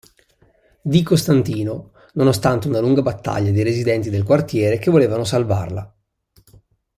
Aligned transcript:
D. 0.81 1.03
Costantino 1.03 1.91
nonostante 2.13 2.67
una 2.67 2.79
lunga 2.79 3.03
battaglia 3.03 3.51
dei 3.51 3.61
residenti 3.61 4.09
del 4.09 4.23
quartiere 4.23 4.79
che 4.79 4.89
volevano 4.89 5.23
salvarla.. 5.23 5.95